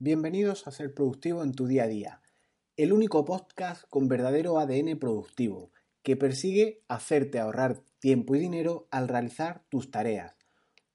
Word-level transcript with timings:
Bienvenidos 0.00 0.68
a 0.68 0.70
Ser 0.70 0.94
Productivo 0.94 1.42
en 1.42 1.50
tu 1.50 1.66
día 1.66 1.82
a 1.82 1.88
día, 1.88 2.20
el 2.76 2.92
único 2.92 3.24
podcast 3.24 3.82
con 3.90 4.06
verdadero 4.06 4.60
ADN 4.60 4.96
productivo 4.96 5.72
que 6.04 6.16
persigue 6.16 6.82
hacerte 6.86 7.40
ahorrar 7.40 7.80
tiempo 7.98 8.36
y 8.36 8.38
dinero 8.38 8.86
al 8.92 9.08
realizar 9.08 9.64
tus 9.68 9.90
tareas, 9.90 10.36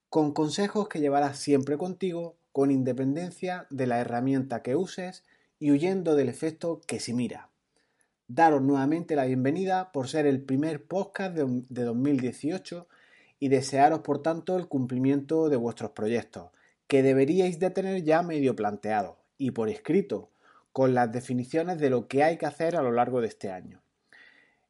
con 0.08 0.32
consejos 0.32 0.88
que 0.88 1.02
llevarás 1.02 1.38
siempre 1.38 1.78
contigo 1.78 2.38
con 2.54 2.72
independencia 2.72 3.68
de 3.70 3.88
la 3.88 4.00
herramienta 4.00 4.62
que 4.62 4.78
uses 4.78 5.26
y 5.60 5.72
huyendo 5.72 6.16
del 6.16 6.30
efecto 6.30 6.80
que 6.88 7.02
si 7.02 7.12
mira. 7.12 7.50
Daros 8.30 8.62
nuevamente 8.62 9.18
la 9.18 9.26
bienvenida 9.26 9.92
por 9.92 10.08
ser 10.08 10.26
el 10.26 10.42
primer 10.42 10.86
podcast 10.86 11.36
de, 11.36 11.66
de 11.68 11.84
2018 11.84 12.88
y 13.42 13.50
desearos 13.50 14.00
por 14.00 14.22
tanto 14.22 14.56
el 14.56 14.70
cumplimiento 14.70 15.50
de 15.50 15.58
vuestros 15.58 15.92
proyectos 15.92 16.52
que 16.94 17.02
deberíais 17.02 17.58
de 17.58 17.72
tener 17.72 18.04
ya 18.04 18.22
medio 18.22 18.56
planteado 18.56 19.18
y 19.40 19.50
por 19.50 19.68
escrito, 19.68 20.30
con 20.72 20.94
las 20.94 21.12
definiciones 21.12 21.80
de 21.80 21.90
lo 21.90 22.08
que 22.08 22.24
hay 22.24 22.38
que 22.38 22.46
hacer 22.46 22.76
a 22.76 22.84
lo 22.84 22.92
largo 22.92 23.20
de 23.20 23.30
este 23.30 23.50
año. 23.50 23.82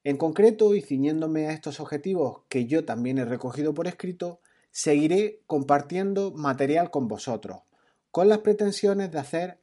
En 0.06 0.16
concreto, 0.16 0.74
y 0.74 0.80
ciñéndome 0.80 1.48
a 1.48 1.52
estos 1.52 1.82
objetivos 1.82 2.44
que 2.48 2.66
yo 2.66 2.86
también 2.86 3.18
he 3.18 3.26
recogido 3.26 3.74
por 3.74 3.88
escrito, 3.88 4.40
seguiré 4.72 5.42
compartiendo 5.48 6.32
material 6.32 6.92
con 6.92 7.10
vosotros, 7.10 7.64
con 8.10 8.30
las 8.30 8.38
pretensiones 8.38 9.12
de 9.12 9.20
hacer 9.20 9.60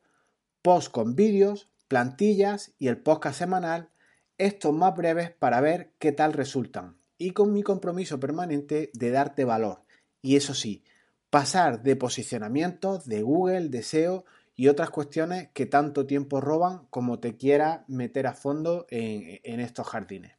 post 0.61 0.93
con 0.93 1.17
vídeos, 1.17 1.71
plantillas 1.89 2.75
y 2.79 2.89
el 2.89 2.99
podcast 2.99 3.39
semanal, 3.39 3.89
estos 4.37 4.75
más 4.75 4.95
breves 4.95 5.31
para 5.31 5.63
ver 5.63 5.93
qué 5.99 6.13
tal 6.13 6.35
resultan, 6.35 6.99
y 7.17 7.31
con 7.31 7.55
mi 7.55 7.63
compromiso 7.63 8.21
permanente 8.21 8.91
de 8.93 9.11
darte 9.11 9.47
valor, 9.47 9.81
y 10.21 10.37
eso 10.37 10.53
sí, 10.53 10.85
pasar 11.31 11.83
de 11.83 11.97
posicionamientos 11.97 13.07
de 13.07 13.23
Google, 13.23 13.69
de 13.69 13.83
SEO 13.83 14.25
y 14.57 14.69
otras 14.69 14.91
cuestiones 14.91 15.49
que 15.55 15.65
tanto 15.65 16.07
tiempo 16.07 16.41
roban 16.41 16.87
como 16.91 17.21
te 17.21 17.37
quiera 17.37 17.85
meter 17.89 18.27
a 18.27 18.35
fondo 18.35 18.87
en, 18.91 19.61
estos 19.61 19.87
jardines. 19.87 20.33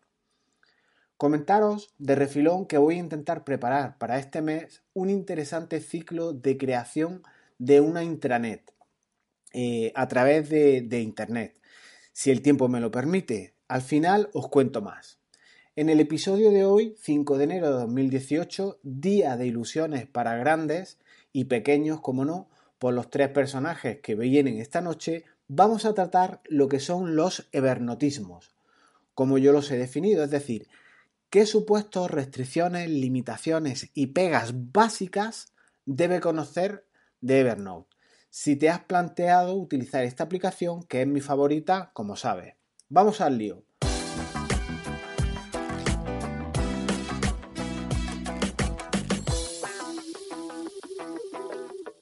Comentaros 1.18 1.94
de 1.98 2.16
refilón 2.16 2.66
que 2.66 2.78
voy 2.78 2.96
a 2.96 3.00
intentar 3.00 3.44
preparar 3.44 3.98
para 3.98 4.20
este 4.20 4.42
mes 4.42 4.84
un 4.94 5.10
interesante 5.10 5.80
ciclo 5.80 6.34
de 6.34 6.58
creación 6.58 7.24
de 7.58 7.80
una 7.80 8.04
intranet 8.04 8.74
eh, 9.54 9.92
a 9.96 10.08
través 10.08 10.50
de 10.50 11.00
Internet. 11.00 11.60
Si 12.12 12.32
el 12.32 12.42
tiempo 12.42 12.68
me 12.68 12.82
lo 12.82 12.92
permite, 12.92 13.56
al 13.68 13.82
final 13.82 14.30
os 14.34 14.50
cuento 14.50 14.82
más. 14.82 15.21
En 15.82 15.90
el 15.90 16.00
episodio 16.00 16.52
de 16.52 16.64
hoy, 16.64 16.96
5 17.00 17.40
de 17.40 17.44
enero 17.44 17.66
de 17.72 17.82
2018, 17.82 18.82
día 18.84 19.36
de 19.36 19.48
ilusiones 19.48 20.06
para 20.06 20.36
grandes 20.36 21.00
y 21.34 21.46
pequeños, 21.46 22.02
como 22.02 22.24
no, 22.24 22.52
por 22.78 22.94
los 22.94 23.10
tres 23.10 23.30
personajes 23.30 24.00
que 24.00 24.14
vienen 24.14 24.60
esta 24.60 24.82
noche, 24.82 25.26
vamos 25.48 25.86
a 25.86 25.96
tratar 25.96 26.42
lo 26.46 26.68
que 26.68 26.80
son 26.80 27.16
los 27.16 27.50
evernotismos, 27.52 28.54
como 29.16 29.40
yo 29.40 29.54
los 29.54 29.72
he 29.72 29.78
definido, 29.80 30.24
es 30.24 30.30
decir, 30.30 30.68
qué 31.32 31.48
supuestos, 31.48 32.12
restricciones, 32.12 32.88
limitaciones 32.88 33.90
y 33.96 34.06
pegas 34.06 34.54
básicas 34.72 35.52
debe 35.88 36.20
conocer 36.20 36.86
de 37.22 37.40
Evernote. 37.40 37.96
Si 38.30 38.56
te 38.56 38.70
has 38.70 38.82
planteado 38.82 39.56
utilizar 39.56 40.04
esta 40.04 40.26
aplicación, 40.26 40.84
que 40.84 41.02
es 41.02 41.08
mi 41.08 41.22
favorita, 41.22 41.90
como 41.96 42.16
sabes. 42.16 42.54
Vamos 42.88 43.20
al 43.20 43.40
lío. 43.40 43.64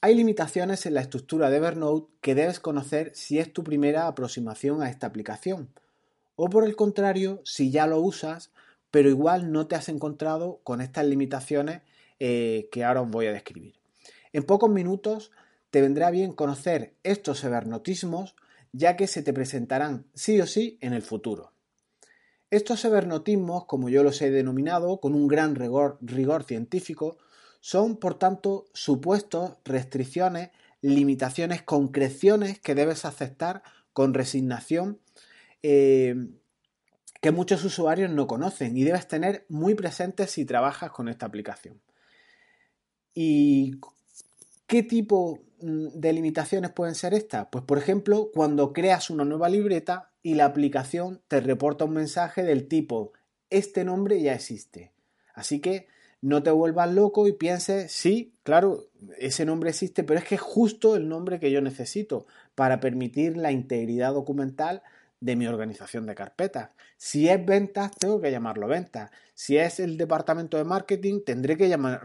Hay 0.02 0.14
limitaciones 0.14 0.86
en 0.86 0.94
la 0.94 1.02
estructura 1.02 1.50
de 1.50 1.58
Evernote 1.58 2.10
que 2.22 2.34
debes 2.34 2.58
conocer 2.58 3.12
si 3.14 3.38
es 3.38 3.52
tu 3.52 3.62
primera 3.62 4.06
aproximación 4.06 4.82
a 4.82 4.88
esta 4.88 5.06
aplicación. 5.06 5.68
O 6.36 6.48
por 6.48 6.64
el 6.64 6.74
contrario, 6.74 7.42
si 7.44 7.70
ya 7.70 7.86
lo 7.86 8.00
usas, 8.00 8.50
pero 8.90 9.10
igual 9.10 9.52
no 9.52 9.66
te 9.66 9.76
has 9.76 9.90
encontrado 9.90 10.60
con 10.64 10.80
estas 10.80 11.04
limitaciones 11.04 11.82
eh, 12.18 12.70
que 12.72 12.82
ahora 12.82 13.02
os 13.02 13.10
voy 13.10 13.26
a 13.26 13.32
describir. 13.32 13.74
En 14.32 14.44
pocos 14.44 14.70
minutos 14.70 15.32
te 15.70 15.82
vendrá 15.82 16.10
bien 16.10 16.32
conocer 16.32 16.94
estos 17.02 17.44
evernotismos 17.44 18.36
ya 18.72 18.96
que 18.96 19.06
se 19.06 19.22
te 19.22 19.34
presentarán 19.34 20.06
sí 20.14 20.40
o 20.40 20.46
sí 20.46 20.78
en 20.80 20.94
el 20.94 21.02
futuro. 21.02 21.52
Estos 22.50 22.86
evernotismos, 22.86 23.66
como 23.66 23.90
yo 23.90 24.02
los 24.02 24.22
he 24.22 24.30
denominado, 24.30 24.98
con 24.98 25.14
un 25.14 25.28
gran 25.28 25.54
rigor 25.56 26.44
científico, 26.44 27.18
son, 27.60 27.96
por 27.96 28.18
tanto, 28.18 28.66
supuestos, 28.72 29.52
restricciones, 29.64 30.50
limitaciones, 30.80 31.62
concreciones 31.62 32.58
que 32.58 32.74
debes 32.74 33.04
aceptar 33.04 33.62
con 33.92 34.14
resignación 34.14 34.98
eh, 35.62 36.14
que 37.20 37.30
muchos 37.32 37.64
usuarios 37.64 38.10
no 38.10 38.26
conocen 38.26 38.76
y 38.76 38.84
debes 38.84 39.06
tener 39.06 39.44
muy 39.48 39.74
presentes 39.74 40.30
si 40.30 40.44
trabajas 40.46 40.90
con 40.90 41.08
esta 41.08 41.26
aplicación. 41.26 41.80
¿Y 43.12 43.78
qué 44.66 44.82
tipo 44.82 45.40
mm, 45.60 45.88
de 45.88 46.12
limitaciones 46.12 46.70
pueden 46.70 46.94
ser 46.94 47.12
estas? 47.12 47.48
Pues 47.52 47.64
por 47.64 47.76
ejemplo, 47.76 48.30
cuando 48.32 48.72
creas 48.72 49.10
una 49.10 49.24
nueva 49.24 49.50
libreta 49.50 50.12
y 50.22 50.34
la 50.34 50.46
aplicación 50.46 51.20
te 51.28 51.40
reporta 51.40 51.84
un 51.84 51.92
mensaje 51.92 52.42
del 52.42 52.68
tipo, 52.68 53.12
este 53.50 53.84
nombre 53.84 54.22
ya 54.22 54.32
existe. 54.32 54.92
Así 55.34 55.60
que 55.60 55.88
no 56.22 56.42
te 56.42 56.50
vuelvas 56.50 56.92
loco 56.92 57.26
y 57.26 57.32
pienses, 57.32 57.92
sí, 57.92 58.34
claro, 58.42 58.84
ese 59.18 59.44
nombre 59.44 59.70
existe, 59.70 60.04
pero 60.04 60.18
es 60.18 60.26
que 60.26 60.34
es 60.34 60.40
justo 60.40 60.96
el 60.96 61.08
nombre 61.08 61.40
que 61.40 61.50
yo 61.50 61.60
necesito 61.60 62.26
para 62.54 62.80
permitir 62.80 63.36
la 63.36 63.52
integridad 63.52 64.12
documental 64.12 64.82
de 65.20 65.36
mi 65.36 65.46
organización 65.46 66.06
de 66.06 66.14
carpetas. 66.14 66.70
Si 66.96 67.28
es 67.28 67.44
ventas, 67.44 67.90
tengo 67.96 68.20
que 68.20 68.30
llamarlo 68.30 68.66
ventas. 68.66 69.10
Si 69.34 69.56
es 69.56 69.80
el 69.80 69.96
departamento 69.96 70.56
de 70.56 70.64
marketing, 70.64 71.22
tendré 71.24 71.56
que 71.56 71.68
llamar, 71.68 72.02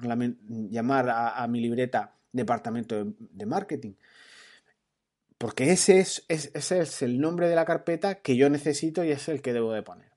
llamar 0.69 1.09
a, 1.09 1.47
mi 1.47 1.61
libreta 1.61 2.15
departamento 2.31 3.13
de, 3.17 3.45
marketing. 3.45 3.93
Porque 5.37 5.71
ese 5.71 5.99
es, 5.99 6.25
ese 6.29 6.79
es 6.79 7.01
el 7.01 7.19
nombre 7.19 7.49
de 7.49 7.55
la 7.55 7.65
carpeta 7.65 8.15
que 8.15 8.37
yo 8.37 8.49
necesito 8.49 9.03
y 9.03 9.11
es 9.11 9.27
el 9.27 9.41
que 9.41 9.53
debo 9.53 9.73
de 9.73 9.83
poner. 9.83 10.11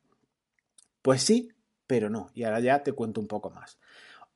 Pues 1.03 1.22
sí, 1.22 1.50
pero 1.87 2.10
no. 2.10 2.31
Y 2.34 2.44
ahora 2.44 2.60
ya 2.60 2.82
te 2.82 2.92
cuento 2.92 3.20
un 3.20 3.26
poco 3.26 3.50
más. 3.50 3.78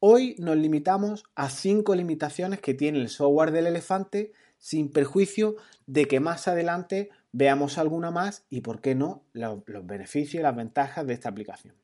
Hoy 0.05 0.35
nos 0.41 0.57
limitamos 0.57 1.23
a 1.37 1.49
cinco 1.49 1.95
limitaciones 1.95 2.61
que 2.61 2.75
tiene 2.75 2.99
el 2.99 3.09
software 3.09 3.53
del 3.53 3.69
elefante 3.69 4.33
sin 4.59 4.91
perjuicio 4.91 5.55
de 5.87 6.07
que 6.07 6.19
más 6.19 6.49
adelante 6.49 7.11
veamos 7.31 7.79
alguna 7.79 8.11
más 8.11 8.45
y, 8.51 8.63
por 8.63 8.81
qué 8.81 8.97
no, 8.97 9.23
los, 9.33 9.63
beneficios 9.87 10.41
y 10.41 10.43
las 10.43 10.57
ventajas 10.57 11.07
de 11.07 11.15
esta 11.15 11.29
aplicación. 11.29 11.77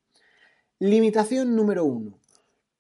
Limitación 0.81 1.55
número 1.55 1.85
uno. 1.85 2.19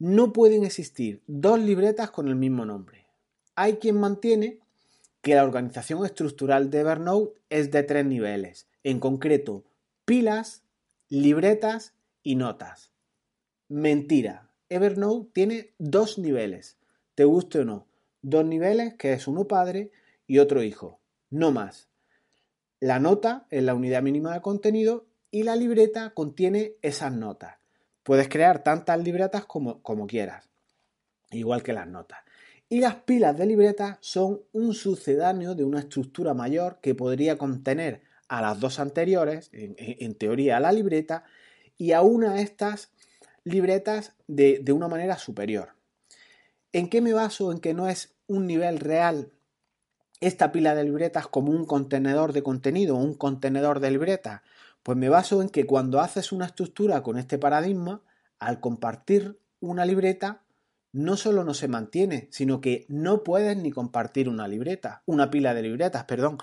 No 0.01 0.33
pueden 0.33 0.65
existir 0.65 1.23
dos 1.29 1.61
libretas 1.61 2.11
con 2.11 2.27
el 2.27 2.35
mismo 2.35 2.65
nombre. 2.65 3.07
Hay 3.55 3.75
quien 3.75 3.95
mantiene 3.95 4.59
que 5.23 5.37
la 5.37 5.45
organización 5.45 6.05
estructural 6.05 6.69
de 6.69 6.81
Evernote 6.81 7.39
es 7.49 7.71
de 7.71 7.85
tres 7.85 8.05
niveles, 8.05 8.67
en 8.83 8.99
concreto 8.99 9.63
pilas, 10.05 10.65
libretas 11.09 11.95
y 12.25 12.35
notas. 12.35 12.91
Mentira. 13.69 14.48
Evernote 14.71 15.31
tiene 15.33 15.71
dos 15.79 16.19
niveles, 16.19 16.77
te 17.15 17.25
guste 17.25 17.61
o 17.61 17.65
no. 17.65 17.87
Dos 18.21 18.45
niveles 18.45 18.95
que 18.95 19.13
es 19.13 19.29
uno 19.29 19.47
padre 19.47 19.91
y 20.27 20.39
otro 20.39 20.63
hijo, 20.63 21.01
no 21.31 21.53
más. 21.53 21.89
La 22.81 22.99
nota 22.99 23.47
es 23.51 23.63
la 23.63 23.75
unidad 23.75 24.03
mínima 24.03 24.35
de 24.35 24.43
contenido 24.43 25.07
y 25.31 25.43
la 25.43 25.57
libreta 25.57 26.11
contiene 26.11 26.75
esas 26.83 27.13
notas. 27.13 27.57
Puedes 28.03 28.29
crear 28.29 28.63
tantas 28.63 29.03
libretas 29.03 29.45
como, 29.45 30.07
quieras, 30.07 30.49
igual 31.31 31.63
que 31.63 31.73
las 31.73 31.87
notas. 31.87 32.21
Y 32.69 32.81
las 32.81 32.97
pilas 32.97 33.37
de 33.37 33.47
libretas 33.47 33.99
son 34.01 34.43
un 34.53 34.75
sucedáneo 34.75 35.55
de 35.55 35.65
una 35.65 35.81
estructura 35.81 36.35
mayor 36.35 36.79
que 36.81 36.95
podría 36.95 37.39
contener 37.39 38.03
a 38.29 38.43
las 38.43 38.61
dos 38.61 38.79
anteriores, 38.79 39.49
en, 39.53 39.75
en 39.79 40.15
teoría 40.15 40.59
a 40.59 40.61
la 40.61 40.73
libreta, 40.73 41.25
y 41.79 41.93
a 41.93 42.03
una 42.03 42.35
de 42.35 42.43
estas 42.43 42.93
libretas 43.49 44.15
de, 44.27 44.63
una 44.73 44.89
manera 44.89 45.19
superior. 45.19 45.71
¿En 46.73 46.89
qué 46.89 47.01
me 47.01 47.13
baso 47.13 47.53
en 47.53 47.61
que 47.61 47.75
no 47.75 47.89
es 47.89 48.15
un 48.27 48.47
nivel 48.47 48.79
real 48.79 49.33
esta 50.21 50.53
pila 50.53 50.75
de 50.75 50.85
libretas 50.85 51.27
como 51.29 51.53
un 51.53 51.65
contenedor 51.65 52.33
de 52.33 52.43
contenido, 52.43 52.97
un 52.97 53.15
contenedor 53.15 53.81
de 53.81 53.91
libretas? 53.91 54.43
Pues 54.83 54.97
me 54.97 55.09
baso 55.09 55.43
en 55.43 55.49
que 55.49 55.67
cuando 55.67 56.01
haces 56.01 56.33
una 56.33 56.47
estructura 56.47 57.03
con 57.03 57.19
este 57.19 57.39
paradigma, 57.39 58.03
al 58.39 58.61
compartir 58.61 59.39
una 59.61 59.85
libreta, 59.85 60.43
no 60.93 61.17
solo 61.17 61.45
no 61.45 61.55
se 61.55 61.69
mantiene, 61.69 62.29
sino 62.31 62.61
que 62.61 62.87
no 62.89 63.25
puedes 63.25 63.57
ni 63.57 63.71
compartir 63.71 64.29
una 64.29 64.49
libreta, 64.49 65.03
una 65.07 65.31
pila 65.31 65.55
de 65.55 65.63
libretas, 65.63 66.05
perdón. 66.05 66.39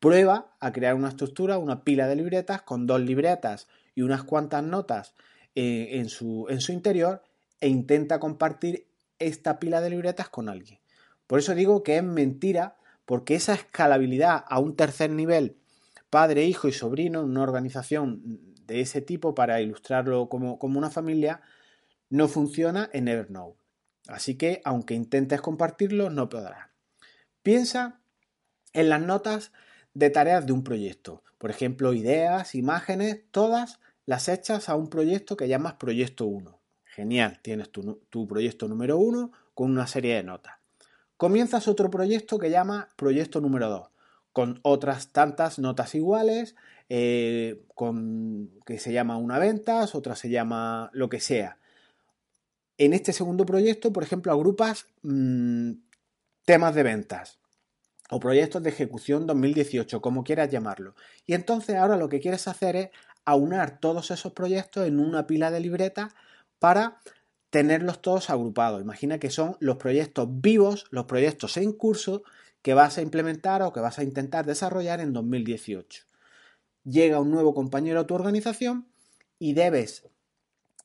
Prueba 0.00 0.54
a 0.60 0.72
crear 0.72 0.94
una 0.94 1.08
estructura, 1.08 1.58
una 1.58 1.84
pila 1.84 2.06
de 2.06 2.16
libretas 2.16 2.62
con 2.62 2.86
dos 2.86 3.00
libretas 3.00 3.68
y 3.94 4.02
unas 4.02 4.24
cuantas 4.24 4.62
notas 4.62 5.14
eh, 5.54 5.98
en, 5.98 6.08
su, 6.08 6.46
en 6.48 6.60
su 6.60 6.72
interior 6.72 7.22
e 7.60 7.68
intenta 7.68 8.18
compartir 8.18 8.88
esta 9.18 9.58
pila 9.58 9.80
de 9.80 9.90
libretas 9.90 10.28
con 10.28 10.48
alguien. 10.48 10.80
Por 11.26 11.38
eso 11.38 11.54
digo 11.54 11.82
que 11.82 11.96
es 11.96 12.02
mentira 12.02 12.76
porque 13.04 13.34
esa 13.34 13.54
escalabilidad 13.54 14.44
a 14.48 14.58
un 14.58 14.76
tercer 14.76 15.10
nivel, 15.10 15.56
padre, 16.10 16.44
hijo 16.44 16.68
y 16.68 16.72
sobrino, 16.72 17.22
una 17.22 17.42
organización 17.42 18.54
de 18.66 18.80
ese 18.80 19.00
tipo, 19.00 19.34
para 19.34 19.60
ilustrarlo 19.60 20.28
como, 20.28 20.58
como 20.58 20.78
una 20.78 20.90
familia, 20.90 21.40
no 22.08 22.28
funciona 22.28 22.88
en 22.92 23.08
Evernote. 23.08 23.58
Así 24.08 24.36
que, 24.36 24.60
aunque 24.64 24.94
intentes 24.94 25.40
compartirlo, 25.40 26.10
no 26.10 26.28
podrás. 26.28 26.68
Piensa 27.42 28.00
en 28.72 28.88
las 28.88 29.00
notas 29.00 29.52
de 29.94 30.10
tareas 30.10 30.46
de 30.46 30.52
un 30.52 30.64
proyecto. 30.64 31.22
Por 31.38 31.50
ejemplo, 31.50 31.92
ideas, 31.92 32.54
imágenes, 32.54 33.22
todas 33.30 33.80
las 34.06 34.28
echas 34.28 34.68
a 34.68 34.74
un 34.74 34.88
proyecto 34.88 35.36
que 35.36 35.48
llamas 35.48 35.74
proyecto 35.74 36.26
1. 36.26 36.58
Genial, 36.84 37.40
tienes 37.42 37.70
tu, 37.70 38.02
tu 38.10 38.26
proyecto 38.26 38.68
número 38.68 38.98
1 38.98 39.32
con 39.54 39.70
una 39.70 39.86
serie 39.86 40.16
de 40.16 40.22
notas. 40.22 40.54
Comienzas 41.16 41.68
otro 41.68 41.90
proyecto 41.90 42.38
que 42.38 42.50
llama 42.50 42.88
proyecto 42.96 43.40
número 43.40 43.68
2, 43.68 43.88
con 44.32 44.60
otras 44.62 45.12
tantas 45.12 45.58
notas 45.58 45.94
iguales, 45.94 46.56
eh, 46.88 47.64
con, 47.74 48.50
que 48.66 48.78
se 48.78 48.92
llama 48.92 49.16
una 49.16 49.38
ventas, 49.38 49.94
otra 49.94 50.16
se 50.16 50.28
llama 50.28 50.90
lo 50.92 51.08
que 51.08 51.20
sea. 51.20 51.58
En 52.76 52.92
este 52.92 53.12
segundo 53.12 53.46
proyecto, 53.46 53.92
por 53.92 54.02
ejemplo, 54.02 54.32
agrupas 54.32 54.86
mmm, 55.02 55.72
temas 56.44 56.74
de 56.74 56.82
ventas 56.82 57.38
o 58.10 58.20
proyectos 58.20 58.62
de 58.62 58.70
ejecución 58.70 59.26
2018, 59.26 60.00
como 60.00 60.24
quieras 60.24 60.50
llamarlo. 60.50 60.94
Y 61.26 61.34
entonces 61.34 61.76
ahora 61.76 61.96
lo 61.96 62.08
que 62.08 62.20
quieres 62.20 62.46
hacer 62.48 62.76
es 62.76 62.90
aunar 63.24 63.80
todos 63.80 64.10
esos 64.10 64.32
proyectos 64.32 64.86
en 64.86 65.00
una 65.00 65.26
pila 65.26 65.50
de 65.50 65.60
libretas 65.60 66.14
para 66.58 67.00
tenerlos 67.50 68.02
todos 68.02 68.30
agrupados. 68.30 68.82
Imagina 68.82 69.18
que 69.18 69.30
son 69.30 69.56
los 69.60 69.76
proyectos 69.76 70.28
vivos, 70.28 70.86
los 70.90 71.04
proyectos 71.04 71.56
en 71.56 71.72
curso 71.72 72.22
que 72.62 72.74
vas 72.74 72.98
a 72.98 73.02
implementar 73.02 73.62
o 73.62 73.72
que 73.72 73.80
vas 73.80 73.98
a 73.98 74.02
intentar 74.02 74.46
desarrollar 74.46 75.00
en 75.00 75.12
2018. 75.12 76.04
Llega 76.84 77.20
un 77.20 77.30
nuevo 77.30 77.54
compañero 77.54 78.00
a 78.00 78.06
tu 78.06 78.14
organización 78.14 78.88
y 79.38 79.52
debes 79.52 80.08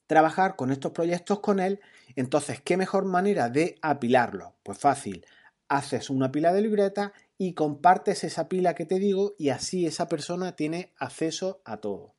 trabajar 0.06 0.56
con 0.56 0.72
estos 0.72 0.92
proyectos 0.92 1.40
con 1.40 1.60
él. 1.60 1.80
Entonces, 2.16 2.62
¿qué 2.62 2.78
mejor 2.78 3.06
manera 3.06 3.50
de 3.50 3.78
apilarlos? 3.82 4.54
Pues 4.64 4.78
fácil, 4.78 5.26
haces 5.70 6.10
una 6.10 6.32
pila 6.32 6.52
de 6.52 6.62
libreta 6.62 7.14
y 7.38 7.54
compartes 7.54 8.24
esa 8.24 8.50
pila 8.50 8.76
que 8.76 8.86
te 8.86 9.00
digo 9.00 9.36
y 9.38 9.50
así 9.50 9.86
esa 9.86 10.10
persona 10.10 10.56
tiene 10.56 10.94
acceso 10.98 11.62
a 11.64 11.78
todo. 11.78 12.19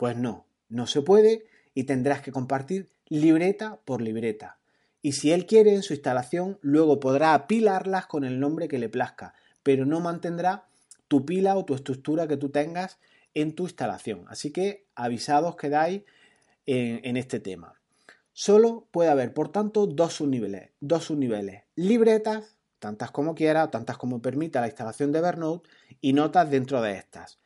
Pues 0.00 0.16
no, 0.16 0.46
no 0.70 0.86
se 0.86 1.02
puede 1.02 1.44
y 1.74 1.84
tendrás 1.84 2.22
que 2.22 2.32
compartir 2.32 2.88
libreta 3.10 3.80
por 3.84 4.00
libreta. 4.00 4.56
Y 5.02 5.12
si 5.12 5.30
él 5.30 5.44
quiere 5.44 5.74
en 5.74 5.82
su 5.82 5.92
instalación, 5.92 6.58
luego 6.62 7.00
podrá 7.00 7.34
apilarlas 7.34 8.06
con 8.06 8.24
el 8.24 8.40
nombre 8.40 8.66
que 8.66 8.78
le 8.78 8.88
plazca, 8.88 9.34
pero 9.62 9.84
no 9.84 10.00
mantendrá 10.00 10.64
tu 11.06 11.26
pila 11.26 11.54
o 11.54 11.66
tu 11.66 11.74
estructura 11.74 12.26
que 12.26 12.38
tú 12.38 12.48
tengas 12.48 12.98
en 13.34 13.54
tu 13.54 13.64
instalación. 13.64 14.24
Así 14.28 14.52
que 14.52 14.86
avisados 14.94 15.56
quedáis 15.56 16.04
en, 16.64 17.02
en 17.04 17.18
este 17.18 17.38
tema. 17.38 17.74
Solo 18.32 18.86
puede 18.92 19.10
haber, 19.10 19.34
por 19.34 19.52
tanto, 19.52 19.86
dos 19.86 20.14
subniveles. 20.14 20.70
Dos 20.80 21.04
subniveles. 21.04 21.64
Libretas, 21.74 22.56
tantas 22.78 23.10
como 23.10 23.34
quiera, 23.34 23.70
tantas 23.70 23.98
como 23.98 24.22
permita 24.22 24.62
la 24.62 24.68
instalación 24.68 25.12
de 25.12 25.18
Evernote, 25.18 25.68
y 26.00 26.14
notas 26.14 26.50
dentro 26.50 26.80
de 26.80 26.96
estas. 26.96 27.39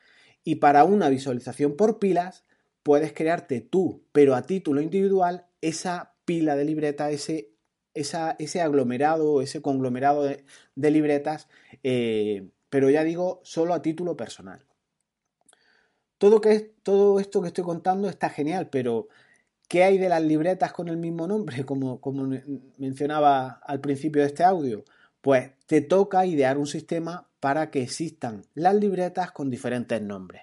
Y 0.44 0.56
para 0.56 0.84
una 0.84 1.08
visualización 1.08 1.76
por 1.76 1.98
pilas, 1.98 2.44
puedes 2.82 3.12
crearte 3.12 3.60
tú, 3.62 4.04
pero 4.12 4.34
a 4.34 4.42
título 4.42 4.80
individual, 4.80 5.46
esa 5.62 6.14
pila 6.26 6.54
de 6.54 6.66
libretas, 6.66 7.12
ese, 7.12 7.54
ese 7.94 8.60
aglomerado, 8.60 9.40
ese 9.40 9.62
conglomerado 9.62 10.22
de, 10.22 10.44
de 10.74 10.90
libretas, 10.90 11.48
eh, 11.82 12.48
pero 12.68 12.90
ya 12.90 13.02
digo, 13.04 13.40
solo 13.44 13.72
a 13.72 13.82
título 13.82 14.16
personal. 14.16 14.66
Todo, 16.18 16.40
que, 16.40 16.74
todo 16.82 17.20
esto 17.20 17.40
que 17.40 17.48
estoy 17.48 17.64
contando 17.64 18.08
está 18.08 18.28
genial, 18.30 18.68
pero 18.70 19.08
¿qué 19.68 19.84
hay 19.84 19.98
de 19.98 20.08
las 20.08 20.22
libretas 20.22 20.72
con 20.72 20.88
el 20.88 20.96
mismo 20.96 21.26
nombre, 21.26 21.64
como, 21.66 22.00
como 22.00 22.28
mencionaba 22.78 23.60
al 23.64 23.80
principio 23.80 24.22
de 24.22 24.28
este 24.28 24.44
audio? 24.44 24.84
Pues 25.24 25.52
te 25.64 25.80
toca 25.80 26.26
idear 26.26 26.58
un 26.58 26.66
sistema 26.66 27.30
para 27.40 27.70
que 27.70 27.80
existan 27.80 28.44
las 28.52 28.74
libretas 28.74 29.32
con 29.32 29.48
diferentes 29.48 30.02
nombres. 30.02 30.42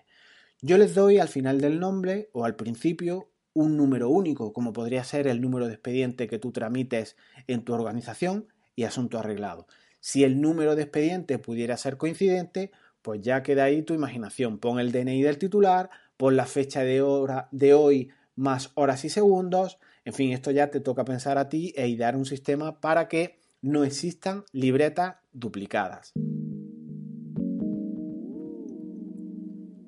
Yo 0.60 0.80
les 0.80 0.96
doy 0.96 1.20
al 1.20 1.28
final 1.28 1.62
del 1.62 1.80
nombre 1.80 2.32
o 2.34 2.46
al 2.46 2.56
principio 2.56 3.30
un 3.54 3.78
número 3.78 4.10
único, 4.10 4.54
como 4.54 4.74
podría 4.74 5.04
ser 5.04 5.28
el 5.28 5.40
número 5.40 5.68
de 5.68 5.76
expediente 5.76 6.26
que 6.26 6.40
tú 6.40 6.52
tramites 6.52 7.16
en 7.46 7.64
tu 7.64 7.76
organización 7.76 8.48
y 8.76 8.86
asunto 8.86 9.20
arreglado. 9.20 9.68
Si 10.00 10.24
el 10.24 10.42
número 10.42 10.76
de 10.76 10.82
expediente 10.82 11.38
pudiera 11.38 11.78
ser 11.78 11.98
coincidente, 11.98 12.72
pues 13.04 13.22
ya 13.22 13.44
queda 13.44 13.66
ahí 13.66 13.84
tu 13.84 13.94
imaginación. 13.94 14.58
Pon 14.58 14.80
el 14.80 14.92
DNI 14.92 15.22
del 15.22 15.38
titular, 15.38 15.92
pon 16.18 16.36
la 16.36 16.48
fecha 16.48 16.82
de, 16.82 17.04
hora, 17.04 17.50
de 17.52 17.76
hoy 17.76 18.10
más 18.36 18.72
horas 18.74 19.06
y 19.06 19.10
segundos. 19.10 19.78
En 20.06 20.14
fin, 20.14 20.32
esto 20.32 20.50
ya 20.50 20.72
te 20.72 20.80
toca 20.80 21.06
pensar 21.06 21.38
a 21.38 21.50
ti 21.50 21.72
e 21.78 21.88
idear 21.88 22.16
un 22.16 22.26
sistema 22.26 22.82
para 22.82 23.08
que 23.08 23.41
no 23.62 23.84
existan 23.84 24.44
libretas 24.52 25.18
duplicadas. 25.34 26.14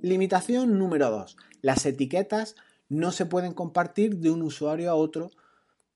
Limitación 0.01 0.77
número 0.77 1.09
2. 1.09 1.37
Las 1.61 1.85
etiquetas 1.85 2.55
no 2.89 3.11
se 3.11 3.25
pueden 3.25 3.53
compartir 3.53 4.17
de 4.17 4.31
un 4.31 4.41
usuario 4.41 4.91
a 4.91 4.95
otro, 4.95 5.31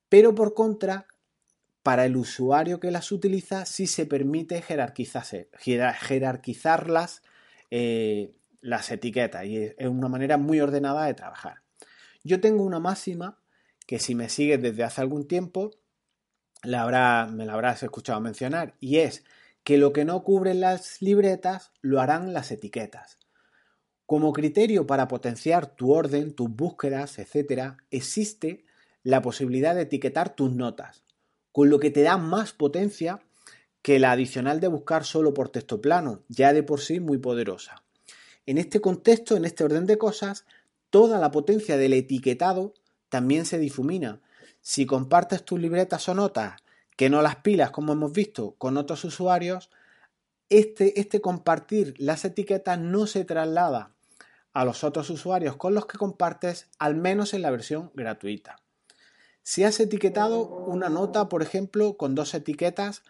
pero 0.10 0.34
por 0.34 0.54
contra, 0.54 1.08
para 1.84 2.06
el 2.06 2.16
usuario 2.16 2.80
que 2.80 2.92
las 2.92 3.12
utiliza 3.12 3.66
sí 3.66 3.86
se 3.86 4.06
permite 4.06 4.62
jerarquizarlas 4.62 7.22
eh, 7.70 8.32
las 8.62 8.92
etiquetas 8.92 9.46
y 9.46 9.58
es 9.58 9.88
una 9.88 10.08
manera 10.08 10.38
muy 10.38 10.60
ordenada 10.60 11.06
de 11.06 11.14
trabajar. 11.14 11.62
Yo 12.24 12.42
tengo 12.42 12.64
una 12.64 12.80
máxima 12.80 13.38
que 13.86 14.00
si 14.00 14.16
me 14.16 14.30
sigues 14.30 14.62
desde 14.62 14.84
hace 14.84 15.02
algún 15.02 15.28
tiempo 15.28 15.72
la 16.64 17.30
me 17.32 17.46
la 17.46 17.54
habrás 17.54 17.84
escuchado 17.84 18.20
mencionar 18.20 18.76
y 18.80 18.98
es 18.98 19.24
que 19.64 19.78
lo 19.78 19.92
que 19.92 20.06
no 20.06 20.24
cubren 20.24 20.62
las 20.62 21.02
libretas 21.02 21.72
lo 21.82 22.00
harán 22.00 22.34
las 22.34 22.52
etiquetas. 22.52 23.20
Como 24.06 24.32
criterio 24.32 24.88
para 24.88 25.10
potenciar 25.10 25.68
tu 25.68 25.92
orden, 25.92 26.34
tus 26.34 26.50
búsquedas, 26.50 27.20
etc., 27.20 27.74
existe 27.92 28.64
la 29.04 29.22
posibilidad 29.22 29.76
de 29.76 29.82
etiquetar 29.82 30.36
tus 30.36 30.54
notas, 30.54 31.04
con 31.52 31.70
lo 31.70 31.80
que 31.80 31.92
te 31.92 32.02
da 32.02 32.18
más 32.18 32.54
potencia 32.54 33.20
que 33.82 34.00
la 34.00 34.12
adicional 34.12 34.60
de 34.60 34.70
buscar 34.70 35.04
solo 35.04 35.34
por 35.34 35.50
texto 35.50 35.82
plano, 35.82 36.24
ya 36.30 36.54
de 36.54 36.64
por 36.64 36.80
sí 36.80 37.00
muy 37.00 37.18
poderosa. 37.18 37.84
En 38.46 38.58
este 38.58 38.80
contexto, 38.80 39.36
en 39.36 39.44
este 39.44 39.66
orden 39.66 39.86
de 39.86 39.98
cosas, 39.98 40.46
toda 40.90 41.20
la 41.20 41.32
potencia 41.32 41.78
del 41.78 41.94
etiquetado 41.94 42.74
también 43.10 43.46
se 43.46 43.60
difumina. 43.60 44.22
Si 44.70 44.86
compartes 44.86 45.46
tus 45.46 45.62
libretas 45.62 46.10
o 46.10 46.14
notas, 46.14 46.62
que 46.98 47.10
no 47.10 47.22
las 47.22 47.38
pilas, 47.38 47.72
como 47.72 47.94
hemos 47.94 48.12
visto, 48.12 48.56
con 48.58 48.76
otros 48.76 49.06
usuarios, 49.06 49.70
este, 50.50 51.00
este 51.00 51.22
compartir 51.22 51.96
las 52.00 52.26
etiquetas 52.26 52.78
no 52.78 53.08
se 53.08 53.24
traslada 53.24 53.94
a 54.52 54.66
los 54.66 54.84
otros 54.84 55.10
usuarios 55.10 55.56
con 55.56 55.74
los 55.74 55.86
que 55.86 55.98
compartes, 55.98 56.68
al 56.80 56.96
menos 56.96 57.34
en 57.34 57.44
la 57.44 57.50
versión 57.50 57.92
gratuita. 57.94 58.58
Si 59.42 59.64
has 59.64 59.80
etiquetado 59.80 60.42
una 60.46 60.90
nota, 60.90 61.30
por 61.30 61.44
ejemplo, 61.44 61.96
con 61.96 62.14
dos 62.14 62.34
etiquetas 62.34 63.04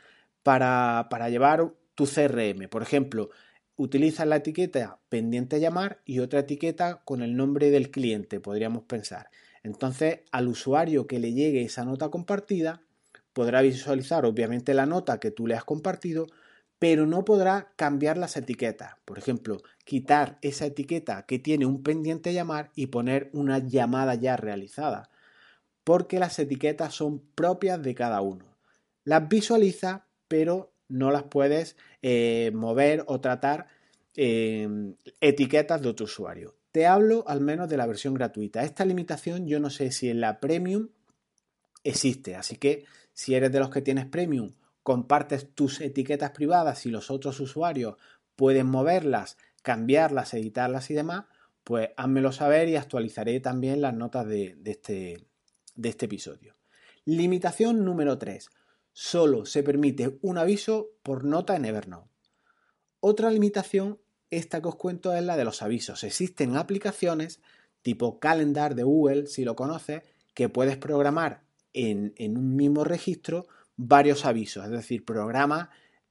para, 0.44 1.08
para 1.10 1.28
llevar 1.32 1.74
tu 1.96 2.06
CRM, 2.06 2.70
por 2.70 2.84
ejemplo, 2.84 3.32
utilizas 3.78 4.28
la 4.28 4.36
etiqueta 4.36 5.00
pendiente 5.10 5.60
llamar 5.60 6.02
y 6.06 6.20
otra 6.20 6.42
etiqueta 6.42 7.02
con 7.04 7.24
el 7.24 7.36
nombre 7.36 7.72
del 7.72 7.90
cliente, 7.90 8.40
podríamos 8.40 8.84
pensar. 8.84 9.32
Entonces, 9.68 10.22
al 10.32 10.48
usuario 10.48 11.08
que 11.08 11.20
le 11.20 11.34
llegue 11.34 11.62
esa 11.62 11.84
nota 11.84 12.08
compartida, 12.08 12.82
podrá 13.34 13.62
visualizar 13.62 14.26
obviamente 14.26 14.74
la 14.74 14.86
nota 14.86 15.20
que 15.20 15.30
tú 15.30 15.46
le 15.46 15.56
has 15.56 15.66
compartido, 15.66 16.26
pero 16.80 17.06
no 17.06 17.26
podrá 17.26 17.74
cambiar 17.76 18.18
las 18.18 18.38
etiquetas. 18.38 18.94
Por 19.04 19.18
ejemplo, 19.18 19.62
quitar 19.84 20.38
esa 20.42 20.66
etiqueta 20.66 21.26
que 21.26 21.38
tiene 21.38 21.66
un 21.66 21.84
pendiente 21.84 22.34
llamar 22.34 22.72
y 22.76 22.88
poner 22.88 23.30
una 23.34 23.60
llamada 23.60 24.16
ya 24.16 24.38
realizada, 24.38 25.10
porque 25.84 26.18
las 26.18 26.40
etiquetas 26.40 26.94
son 26.94 27.20
propias 27.36 27.84
de 27.84 27.94
cada 27.94 28.22
uno. 28.22 28.46
Las 29.04 29.28
visualiza, 29.28 30.08
pero 30.30 30.72
no 30.88 31.12
las 31.12 31.24
puedes 31.24 31.76
eh, 32.02 32.52
mover 32.54 33.04
o 33.08 33.20
tratar 33.20 33.68
eh, 34.16 34.94
etiquetas 35.20 35.82
de 35.82 35.90
otro 35.90 36.06
usuario. 36.06 36.57
Te 36.72 36.86
hablo 36.86 37.24
al 37.28 37.42
menos 37.42 37.70
de 37.70 37.78
la 37.78 37.88
versión 37.88 38.14
gratuita. 38.14 38.64
Esta 38.64 38.86
limitación 38.86 39.48
yo 39.48 39.60
no 39.60 39.70
sé 39.70 39.92
si 39.92 40.10
en 40.10 40.22
la 40.22 40.40
premium 40.40 40.90
existe, 41.84 42.36
así 42.36 42.58
que 42.58 42.86
si 43.14 43.36
eres 43.36 43.52
de 43.52 43.60
los 43.60 43.70
que 43.70 43.82
tienes 43.82 44.06
premium 44.06 44.52
compartes 44.84 45.54
tus 45.54 45.82
etiquetas 45.82 46.32
privadas 46.32 46.86
y 46.86 46.90
los 46.90 47.12
otros 47.12 47.40
usuarios 47.40 47.98
pueden 48.38 48.68
moverlas, 48.68 49.38
cambiarlas, 49.62 50.34
editarlas 50.34 50.90
y 50.92 50.94
demás, 50.94 51.26
pues 51.66 51.90
házmelo 51.98 52.32
saber 52.32 52.70
y 52.70 52.78
actualizaré 52.78 53.42
también 53.42 53.82
las 53.82 53.94
notas 53.94 54.26
de, 54.26 54.58
este, 54.64 55.28
este 55.84 56.06
episodio. 56.06 56.56
Limitación 57.04 57.84
número 57.84 58.18
3. 58.18 58.50
Solo 58.94 59.46
se 59.46 59.64
permite 59.64 60.18
un 60.22 60.38
aviso 60.38 60.92
por 61.04 61.26
nota 61.26 61.58
en 61.58 61.66
Evernote. 61.66 62.10
Otra 63.02 63.30
limitación, 63.30 64.00
esta 64.30 64.62
que 64.62 64.68
os 64.68 64.76
cuento, 64.76 65.14
es 65.14 65.24
la 65.24 65.38
de 65.38 65.46
los 65.46 65.62
avisos. 65.62 66.04
Existen 66.04 66.56
aplicaciones 66.56 67.40
tipo 67.82 68.20
Calendar 68.20 68.76
de 68.76 68.84
Google, 68.84 69.28
si 69.28 69.46
lo 69.46 69.56
conoces, 69.56 70.04
que 70.34 70.50
puedes 70.50 70.78
programar 70.78 71.42
en, 71.74 72.14
un 72.20 72.56
mismo 72.56 72.84
registro 72.84 73.48
varios 73.76 74.26
avisos, 74.26 74.66
es 74.66 74.72
decir, 74.72 75.06
programa 75.06 75.70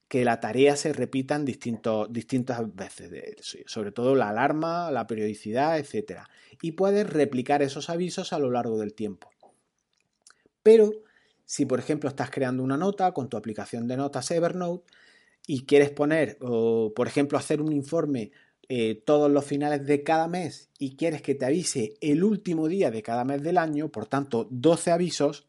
que 0.08 0.24
la 0.24 0.40
tarea 0.40 0.76
se 0.76 0.92
repita 0.92 1.34
en 1.34 1.44
distintas 1.44 2.74
veces, 2.74 3.56
sobre 3.66 3.90
todo 3.90 4.14
la 4.14 4.28
alarma, 4.28 4.90
la 4.90 5.06
periodicidad, 5.06 5.78
etc. 5.78 6.20
Y 6.62 6.72
puedes 6.72 7.10
replicar 7.10 7.60
esos 7.60 7.90
avisos 7.90 8.32
a 8.32 8.38
lo 8.38 8.50
largo 8.50 8.78
del 8.78 8.94
tiempo. 8.94 9.30
Pero 10.62 10.92
si, 11.44 11.66
por 11.66 11.78
ejemplo, 11.78 12.08
estás 12.08 12.30
creando 12.30 12.62
una 12.62 12.76
nota 12.76 13.12
con 13.12 13.28
tu 13.28 13.36
aplicación 13.36 13.86
de 13.86 13.96
notas 13.96 14.30
Evernote 14.30 14.90
y 15.46 15.64
quieres 15.64 15.90
poner, 15.90 16.38
o, 16.40 16.92
por 16.94 17.06
ejemplo, 17.06 17.38
hacer 17.38 17.62
un 17.62 17.72
informe 17.72 18.32
eh, 18.68 19.00
todos 19.06 19.30
los 19.30 19.44
finales 19.44 19.86
de 19.86 20.02
cada 20.02 20.26
mes 20.26 20.70
y 20.78 20.96
quieres 20.96 21.22
que 21.22 21.36
te 21.36 21.44
avise 21.44 21.94
el 22.00 22.24
último 22.24 22.66
día 22.66 22.90
de 22.90 23.02
cada 23.02 23.24
mes 23.24 23.42
del 23.42 23.58
año, 23.58 23.90
por 23.90 24.06
tanto 24.06 24.48
12 24.50 24.90
avisos, 24.90 25.46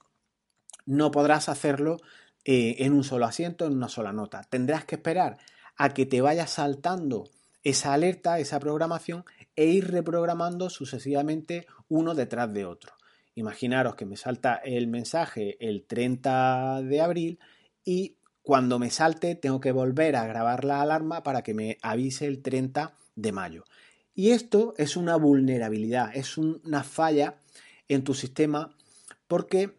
no 0.86 1.10
podrás 1.10 1.50
hacerlo 1.50 1.98
eh, 2.46 2.75
en 2.80 2.94
un 2.94 3.04
solo 3.04 3.25
asiento, 3.25 3.66
en 3.66 3.74
una 3.74 3.89
sola 3.89 4.13
nota. 4.13 4.44
Tendrás 4.44 4.86
que 4.86 4.96
esperar 4.96 5.38
a 5.77 5.94
que 5.94 6.06
te 6.06 6.22
vaya 6.22 6.46
saltando 6.46 7.30
esa 7.63 7.94
alerta, 7.94 8.39
esa 8.39 8.60
programación 8.60 9.25
e 9.56 9.66
ir 9.66 9.92
reprogramando 9.92 10.70
sucesivamente 10.70 11.66
uno 11.89 12.13
detrás 12.13 12.54
de 12.54 12.66
otro. 12.66 12.94
Imaginaros 13.34 13.96
que 13.96 14.06
me 14.06 14.16
salta 14.16 14.56
el 14.56 14.88
mensaje 14.88 15.58
el 15.60 15.86
30 15.86 16.84
de 16.84 17.01
abril 17.01 17.39
y 17.84 18.16
cuando 18.48 18.80
me 18.80 18.92
salte 18.92 19.36
tengo 19.36 19.60
que 19.60 19.74
volver 19.74 20.16
a 20.16 20.25
grabar 20.25 20.63
la 20.63 20.82
alarma 20.82 21.22
para 21.22 21.42
que 21.42 21.54
me 21.54 21.77
avise 21.82 22.27
el 22.27 22.42
30 22.42 22.94
de 23.13 23.34
mayo. 23.34 23.66
Y 24.16 24.30
esto 24.30 24.74
es 24.77 24.96
una 24.96 25.18
vulnerabilidad, 25.18 26.16
es 26.16 26.38
una 26.38 26.86
falla 26.86 27.42
en 27.89 28.06
tu 28.06 28.13
sistema 28.13 28.74
porque 29.27 29.75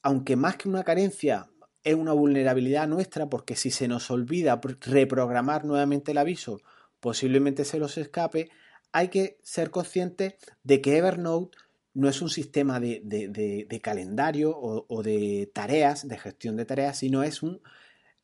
aunque 0.00 0.36
más 0.36 0.54
que 0.54 0.68
una 0.68 0.84
carencia 0.84 1.48
es 1.82 1.96
una 1.96 2.12
vulnerabilidad 2.12 2.86
nuestra 2.86 3.28
porque 3.28 3.56
si 3.56 3.72
se 3.72 3.88
nos 3.88 4.08
olvida 4.12 4.60
reprogramar 4.82 5.64
nuevamente 5.64 6.12
el 6.12 6.18
aviso, 6.18 6.60
posiblemente 7.00 7.64
se 7.64 7.80
los 7.80 7.98
escape, 7.98 8.48
hay 8.92 9.08
que 9.08 9.40
ser 9.42 9.72
consciente 9.72 10.38
de 10.62 10.80
que 10.80 10.98
Evernote 10.98 11.58
no 11.94 12.08
es 12.08 12.22
un 12.22 12.30
sistema 12.30 12.78
de, 12.78 13.80
calendario 13.82 14.56
o 14.56 15.02
de 15.02 15.50
tareas, 15.52 16.06
de 16.06 16.16
gestión 16.16 16.54
de 16.54 16.64
tareas, 16.64 16.98
sino 16.98 17.24
es 17.24 17.42
un 17.42 17.60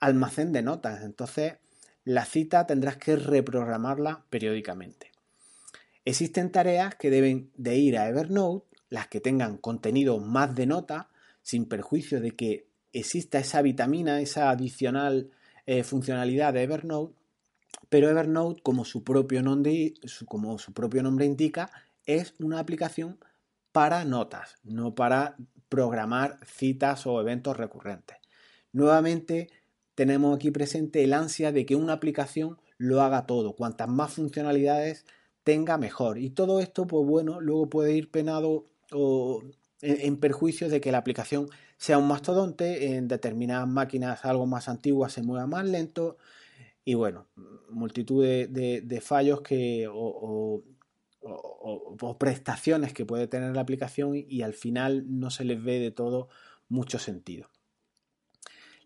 almacén 0.01 0.53
de 0.53 0.63
notas. 0.63 1.03
Entonces, 1.03 1.55
la 2.05 2.25
cita 2.25 2.67
tendrás 2.67 2.97
que 2.97 3.17
reprogramarla 3.17 4.25
periódicamente. 4.31 5.13
Existen 6.05 6.51
tareas 6.51 6.95
que 6.95 7.11
deben 7.11 7.51
de 7.57 7.77
ir 7.77 7.99
a 7.99 8.09
Evernote, 8.09 8.67
las 8.89 9.07
que 9.07 9.21
tengan 9.21 9.59
contenido 9.59 10.19
más 10.19 10.55
de 10.55 10.67
nota, 10.67 11.11
sin 11.43 11.67
perjuicio 11.67 12.21
de 12.21 12.33
que 12.33 12.67
exista 12.93 13.39
esa 13.39 13.63
vitamina, 13.63 14.21
esa 14.21 14.51
adicional 14.51 15.31
eh, 15.67 15.85
funcionalidad 15.85 16.53
de 16.55 16.63
Evernote, 16.63 17.15
pero 17.89 18.09
Evernote, 18.09 18.63
como 18.63 18.85
su, 18.85 19.05
propio 19.05 19.43
nombre, 19.43 19.95
como 20.27 20.59
su 20.59 20.73
propio 20.73 21.03
nombre 21.03 21.27
indica, 21.27 21.71
es 22.07 22.35
una 22.39 22.59
aplicación 22.59 23.19
para 23.73 24.05
notas, 24.05 24.57
no 24.65 24.95
para 24.95 25.37
programar 25.69 26.39
citas 26.45 27.07
o 27.07 27.21
eventos 27.21 27.57
recurrentes. 27.57 28.17
Nuevamente, 28.73 29.49
tenemos 30.01 30.35
aquí 30.35 30.51
presente 30.51 31.05
el 31.05 31.13
ansia 31.13 31.53
de 31.53 31.67
que 31.67 31.77
una 31.77 31.93
aplicación 31.93 32.57
lo 32.79 33.03
haga 33.03 33.27
todo. 33.27 33.55
Cuantas 33.55 33.87
más 33.87 34.15
funcionalidades 34.15 35.05
tenga, 35.45 35.77
mejor. 35.77 36.17
Y 36.17 36.31
todo 36.31 36.61
esto, 36.61 36.87
pues 36.87 37.07
bueno, 37.07 37.39
luego 37.43 37.69
puede 37.69 37.93
ir 37.93 38.11
penado 38.11 38.65
o 38.93 39.43
en, 39.83 40.17
perjuicio 40.17 40.71
de 40.71 40.81
que 40.81 40.91
la 40.91 40.97
aplicación 40.97 41.51
sea 41.77 41.99
un 41.99 42.09
mastodonte, 42.09 42.97
en 42.97 43.09
determinadas 43.09 43.69
máquinas 43.69 44.25
algo 44.25 44.47
más 44.47 44.71
antiguas 44.71 45.13
se 45.13 45.23
mueva 45.23 45.47
más 45.47 45.67
lento 45.67 46.17
y 46.83 46.95
bueno, 46.95 47.27
multitud 47.69 48.25
de, 48.25 49.01
fallos 49.03 49.43
que, 49.43 49.87
o, 49.87 50.65
o, 51.21 52.19
prestaciones 52.19 52.95
que 52.95 53.05
puede 53.05 53.27
tener 53.27 53.55
la 53.55 53.61
aplicación 53.61 54.13
y 54.15 54.41
al 54.41 54.55
final 54.55 55.05
no 55.09 55.29
se 55.29 55.45
les 55.45 55.63
ve 55.63 55.79
de 55.79 55.91
todo 55.91 56.31
mucho 56.71 56.99
sentido. 56.99 57.50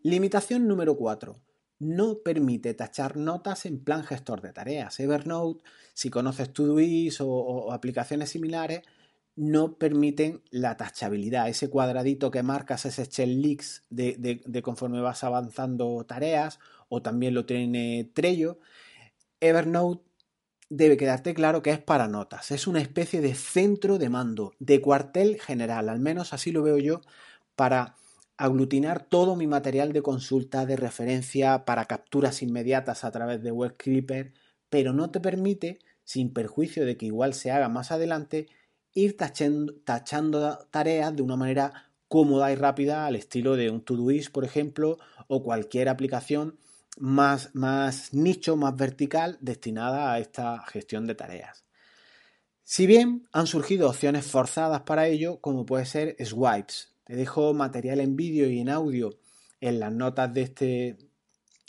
Limitación 0.06 0.68
número 0.68 0.99
4. 0.99 1.34
No 1.78 2.18
permite 2.18 2.75
tachar 2.75 3.16
notas 3.16 3.64
en 3.64 3.82
plan 3.82 4.04
gestor 4.04 4.42
de 4.42 4.52
tareas. 4.52 5.00
Evernote, 5.00 5.64
si 5.94 6.11
conoces 6.11 6.52
Todoist 6.52 7.23
o, 7.23 7.26
o 7.26 7.73
aplicaciones 7.73 8.28
similares, 8.28 8.82
no 9.34 9.78
permiten 9.78 10.42
la 10.50 10.76
tachabilidad, 10.76 11.49
ese 11.49 11.70
cuadradito 11.70 12.30
que 12.30 12.42
marcas, 12.42 12.84
ese 12.84 13.06
checklist 13.06 13.87
de, 13.88 14.16
de, 14.18 14.42
de, 14.44 14.62
conforme 14.62 15.00
vas 15.00 15.25
avanzando 15.25 16.04
tareas, 16.04 16.58
o 16.90 17.00
también 17.00 17.32
lo 17.32 17.46
tiene 17.46 18.11
Trello. 18.12 18.58
Evernote 19.40 20.04
debe 20.68 20.99
quedarte 20.99 21.32
claro 21.32 21.62
que 21.62 21.70
es 21.70 21.78
para 21.78 22.08
notas, 22.08 22.50
es 22.50 22.66
una 22.66 22.82
especie 22.82 23.23
de 23.23 23.34
centro 23.34 23.96
de 23.96 24.11
mando, 24.11 24.52
de 24.58 24.82
cuartel 24.82 25.40
general, 25.40 25.88
al 25.88 26.00
menos 26.00 26.34
así 26.34 26.52
lo 26.52 26.62
veo 26.62 26.76
yo, 26.76 27.00
para 27.56 27.96
aglutinar 28.36 29.04
todo 29.04 29.36
mi 29.36 29.46
material 29.46 29.92
de 29.92 30.02
consulta, 30.02 30.66
de 30.66 30.76
referencia 30.76 31.64
para 31.64 31.84
capturas 31.84 32.42
inmediatas 32.42 33.04
a 33.04 33.10
través 33.10 33.42
de 33.42 33.52
WebCreeper, 33.52 34.34
pero 34.68 34.92
no 34.92 35.10
te 35.10 35.20
permite, 35.20 35.78
sin 36.02 36.32
perjuicio 36.32 36.84
de 36.84 36.96
que 36.96 37.06
igual 37.06 37.34
se 37.34 37.50
haga 37.50 37.68
más 37.68 37.92
adelante, 37.92 38.48
ir 38.92 39.16
tachando, 39.16 40.58
tareas 40.70 41.14
de 41.14 41.22
una 41.22 41.36
manera 41.36 41.90
cómoda 42.08 42.52
y 42.52 42.54
rápida 42.54 43.06
al 43.06 43.16
estilo 43.16 43.56
de 43.56 43.70
un 43.70 43.84
Todoist, 43.84 44.32
por 44.32 44.44
ejemplo, 44.44 44.98
o 45.26 45.42
cualquier 45.42 45.88
aplicación 45.88 46.58
más, 46.96 47.54
más 47.54 48.14
nicho, 48.14 48.56
más 48.56 48.76
vertical 48.76 49.38
destinada 49.40 50.12
a 50.12 50.18
esta 50.18 50.64
gestión 50.66 51.06
de 51.06 51.14
tareas. 51.14 51.64
Si 52.62 52.86
bien 52.86 53.28
han 53.32 53.46
surgido 53.46 53.88
opciones 53.88 54.26
forzadas 54.26 54.82
para 54.82 55.06
ello, 55.06 55.40
como 55.40 55.66
puede 55.66 55.86
ser 55.86 56.16
Swipes, 56.24 56.93
te 57.04 57.16
dejo 57.16 57.54
material 57.54 58.00
en 58.00 58.16
vídeo 58.16 58.49
y 58.49 58.61
en 58.61 58.68
audio 58.68 59.18
en 59.61 59.80
las 59.80 59.92
notas 59.92 60.32
de 60.34 60.42
este, 60.42 60.96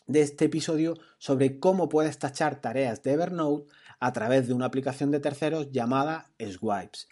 de 0.08 0.22
este 0.22 0.46
episodio 0.46 0.96
sobre 1.18 1.60
cómo 1.60 1.90
puedes 1.90 2.18
tachar 2.20 2.62
tareas 2.62 3.04
de 3.04 3.14
Evernote 3.14 3.72
a 4.00 4.14
través 4.14 4.48
de 4.48 4.54
una 4.54 4.66
aplicación 4.66 5.12
de 5.12 5.20
terceros 5.20 5.72
llamada 5.72 6.32
Swipes. 6.40 7.08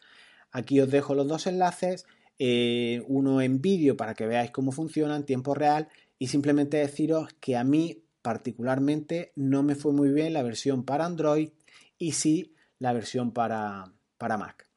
Aquí 0.52 0.80
os 0.80 0.90
dejo 0.90 1.16
los 1.16 1.28
dos 1.28 1.48
enlaces, 1.48 2.06
eh, 2.40 3.04
uno 3.08 3.42
en 3.42 3.62
vídeo 3.62 3.96
para 3.96 4.14
que 4.14 4.28
veáis 4.28 4.52
cómo 4.52 4.72
funciona 4.72 5.16
en 5.16 5.26
tiempo 5.26 5.54
real 5.54 5.88
y 6.20 6.28
simplemente 6.28 6.78
deciros 6.78 7.34
que 7.40 7.56
a 7.58 7.64
mí 7.64 8.04
particularmente 8.22 9.32
no 9.36 9.64
me 9.64 9.76
fue 9.76 9.94
muy 9.94 10.10
bien 10.10 10.34
la 10.34 10.44
versión 10.44 10.84
para 10.84 11.06
Android 11.06 11.50
y 11.98 12.14
sí 12.14 12.54
la 12.80 12.94
versión 12.94 13.32
para, 13.32 13.94
para 14.18 14.38
Mac. 14.38 14.73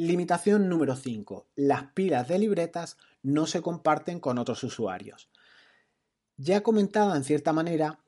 Limitación 0.00 0.68
número 0.68 0.94
5. 0.94 1.48
Las 1.56 1.90
pilas 1.90 2.28
de 2.28 2.38
libretas 2.38 2.98
no 3.24 3.46
se 3.46 3.62
comparten 3.62 4.20
con 4.20 4.38
otros 4.38 4.62
usuarios. 4.62 5.28
Ya 6.36 6.62
comentada 6.62 7.16
en 7.16 7.24
cierta 7.24 7.52
manera, 7.52 7.98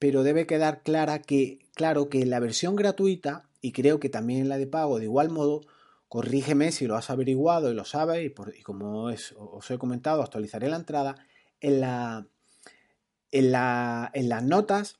pero 0.00 0.24
debe 0.24 0.48
quedar 0.48 0.82
clara 0.82 1.20
que, 1.20 1.60
claro 1.74 2.08
que 2.08 2.26
la 2.26 2.40
versión 2.40 2.74
gratuita, 2.74 3.48
y 3.60 3.70
creo 3.70 4.00
que 4.00 4.08
también 4.08 4.40
en 4.40 4.48
la 4.48 4.58
de 4.58 4.66
pago 4.66 4.98
de 4.98 5.04
igual 5.04 5.30
modo, 5.30 5.60
corrígeme 6.08 6.72
si 6.72 6.88
lo 6.88 6.96
has 6.96 7.08
averiguado 7.08 7.70
y 7.70 7.74
lo 7.74 7.84
sabes, 7.84 8.32
y, 8.56 8.62
como 8.64 9.04
os 9.04 9.70
he 9.70 9.78
comentado, 9.78 10.22
actualizaré 10.22 10.68
la 10.68 10.74
entrada, 10.74 11.24
en, 11.60 11.84
en, 13.30 13.54
en 14.12 14.28
las 14.28 14.42
notas, 14.42 14.98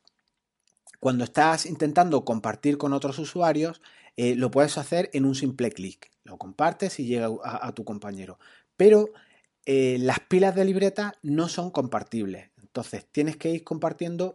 cuando 1.00 1.25
estás 1.25 1.66
intentando 1.66 2.25
compartir 2.25 2.78
con 2.78 2.92
otros 2.92 3.18
usuarios, 3.18 3.83
eh, 4.16 4.35
lo 4.35 4.50
puedes 4.50 4.78
hacer 4.78 5.11
en 5.12 5.25
un 5.25 5.37
simple 5.37 5.71
clic. 5.71 6.11
Lo 6.28 6.37
compartes 6.37 7.00
y 7.00 7.06
llega 7.06 7.28
a, 7.42 7.73
tu 7.73 7.85
compañero. 7.85 8.38
Pero 8.76 9.11
eh, 9.66 9.97
las 9.99 10.20
pilas 10.20 10.54
de 10.54 10.64
libreta 10.64 11.14
no 11.23 11.49
son 11.49 11.70
compartibles. 11.70 12.50
Entonces 12.61 13.06
tienes 13.11 13.37
que 13.37 13.50
ir 13.50 13.64
compartiendo 13.64 14.35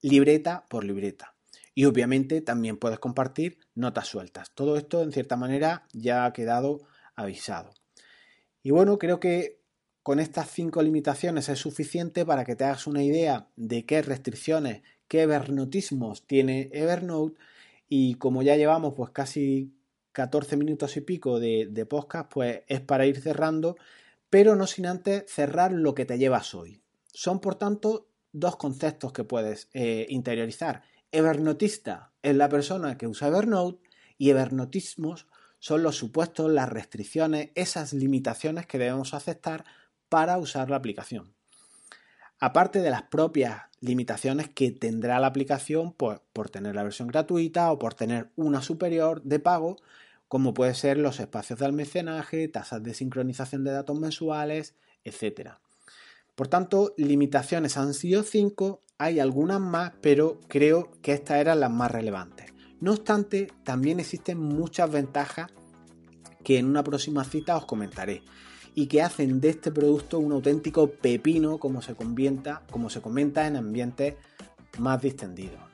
libreta 0.00 0.64
por 0.68 0.84
libreta. 0.84 1.34
Y 1.74 1.86
obviamente 1.86 2.40
también 2.40 2.76
puedes 2.76 3.00
compartir 3.00 3.58
notas 3.74 4.06
sueltas. 4.06 4.52
Todo 4.52 4.76
esto 4.76 5.02
en 5.02 5.12
cierta 5.12 5.36
manera 5.36 5.86
ya 5.92 6.24
ha 6.24 6.32
quedado 6.32 6.82
avisado. 7.16 7.72
Y 8.62 8.70
bueno, 8.70 8.98
creo 8.98 9.18
que 9.18 9.60
con 10.04 10.20
estas 10.20 10.50
cinco 10.50 10.82
limitaciones 10.82 11.48
es 11.48 11.58
suficiente 11.58 12.24
para 12.24 12.44
que 12.44 12.54
te 12.54 12.64
hagas 12.64 12.86
una 12.86 13.02
idea 13.02 13.48
de 13.56 13.86
qué 13.86 14.02
restricciones, 14.02 14.82
qué 15.08 15.22
evernotismos 15.22 16.26
tiene 16.26 16.68
Evernote 16.72 17.38
y 17.88 18.14
como 18.16 18.42
ya 18.42 18.56
llevamos 18.56 18.94
pues 18.94 19.10
casi 19.10 19.72
14 20.14 20.56
minutos 20.56 20.96
y 20.96 21.02
pico 21.02 21.40
de, 21.40 21.86
podcast, 21.90 22.32
pues 22.32 22.62
es 22.68 22.80
para 22.80 23.04
ir 23.04 23.20
cerrando, 23.20 23.76
pero 24.30 24.56
no 24.56 24.66
sin 24.66 24.86
antes 24.86 25.24
cerrar 25.26 25.72
lo 25.72 25.94
que 25.94 26.06
te 26.06 26.18
llevas 26.18 26.54
hoy. 26.54 26.80
Son 27.12 27.40
por 27.40 27.56
tanto 27.56 28.08
dos 28.32 28.56
conceptos 28.56 29.12
que 29.12 29.24
puedes 29.24 29.68
eh, 29.74 30.06
interiorizar. 30.08 30.82
Evernotista 31.12 32.12
es 32.22 32.34
la 32.34 32.48
persona 32.48 32.96
que 32.96 33.06
usa 33.06 33.28
Evernote 33.28 33.82
y 34.16 34.30
evernotismos 34.30 35.26
son 35.58 35.82
los 35.82 35.96
supuestos, 35.96 36.50
las 36.50 36.68
restricciones, 36.68 37.50
esas 37.54 37.92
limitaciones 37.92 38.66
que 38.66 38.78
debemos 38.78 39.14
aceptar 39.14 39.64
para 40.08 40.38
usar 40.38 40.70
la 40.70 40.76
aplicación. 40.76 41.34
Aparte 42.38 42.80
de 42.80 42.90
las 42.90 43.02
propias 43.02 43.62
limitaciones 43.80 44.48
que 44.48 44.70
tendrá 44.70 45.18
la 45.18 45.28
aplicación 45.28 45.92
pues, 45.92 46.20
por 46.32 46.50
tener 46.50 46.74
la 46.74 46.82
versión 46.82 47.08
gratuita 47.08 47.72
o 47.72 47.78
por 47.78 47.94
tener 47.94 48.30
una 48.36 48.62
superior 48.62 49.22
de 49.22 49.38
pago, 49.38 49.76
como 50.34 50.52
puede 50.52 50.74
ser 50.74 50.98
los 50.98 51.20
espacios 51.20 51.60
de 51.60 51.66
almacenaje, 51.66 52.48
tasas 52.48 52.82
de 52.82 52.92
sincronización 52.92 53.62
de 53.62 53.70
datos 53.70 54.00
mensuales, 54.00 54.74
etc. 55.04 55.50
Por 56.34 56.48
tanto, 56.48 56.92
limitaciones 56.96 57.76
han 57.76 57.94
sido 57.94 58.24
cinco, 58.24 58.82
hay 58.98 59.20
algunas 59.20 59.60
más, 59.60 59.92
pero 60.00 60.40
creo 60.48 60.90
que 61.02 61.12
estas 61.12 61.36
eran 61.38 61.60
las 61.60 61.70
más 61.70 61.92
relevantes. 61.92 62.52
No 62.80 62.94
obstante, 62.94 63.46
también 63.62 64.00
existen 64.00 64.40
muchas 64.40 64.90
ventajas 64.90 65.52
que 66.42 66.58
en 66.58 66.66
una 66.66 66.82
próxima 66.82 67.22
cita 67.22 67.56
os 67.56 67.66
comentaré 67.66 68.24
y 68.74 68.88
que 68.88 69.02
hacen 69.02 69.40
de 69.40 69.50
este 69.50 69.70
producto 69.70 70.18
un 70.18 70.32
auténtico 70.32 70.90
pepino 70.90 71.58
como 71.58 71.80
se, 71.80 71.94
como 71.94 72.90
se 72.90 73.00
comenta 73.00 73.46
en 73.46 73.54
ambientes 73.54 74.16
más 74.80 75.00
distendidos. 75.00 75.73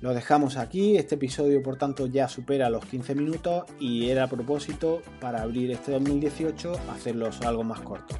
Lo 0.00 0.14
dejamos 0.14 0.56
aquí, 0.56 0.96
este 0.96 1.16
episodio 1.16 1.60
por 1.60 1.76
tanto 1.76 2.06
ya 2.06 2.28
supera 2.28 2.70
los 2.70 2.84
15 2.86 3.16
minutos 3.16 3.64
y 3.80 4.08
era 4.08 4.24
a 4.24 4.28
propósito 4.28 5.02
para 5.20 5.42
abrir 5.42 5.72
este 5.72 5.90
2018 5.90 6.72
hacerlos 6.90 7.40
algo 7.40 7.64
más 7.64 7.80
corto. 7.80 8.16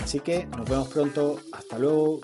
Así 0.00 0.20
que 0.20 0.46
nos 0.46 0.70
vemos 0.70 0.88
pronto, 0.88 1.40
hasta 1.52 1.76
luego. 1.76 2.20